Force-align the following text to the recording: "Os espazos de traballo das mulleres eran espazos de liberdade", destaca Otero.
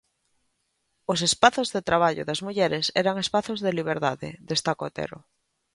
"Os 1.11 1.19
espazos 1.29 1.67
de 1.75 1.81
traballo 1.89 2.23
das 2.29 2.43
mulleres 2.45 2.85
eran 3.01 3.15
espazos 3.23 3.59
de 3.65 3.71
liberdade", 3.79 4.29
destaca 4.51 4.87
Otero. 4.89 5.19